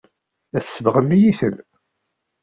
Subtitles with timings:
[0.63, 1.55] Tsebɣem-iyi-ten.